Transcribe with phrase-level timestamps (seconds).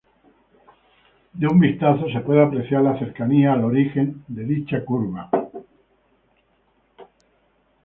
[1.35, 5.29] De un vistazo se puede apreciar la cercanía al origen de dicha curva.